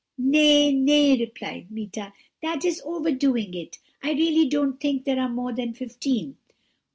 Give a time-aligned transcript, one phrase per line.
[0.17, 2.11] "'Nay, nay,' replied Meeta,
[2.41, 6.37] 'that is overdoing it; I really don't think there are more than fifteen.'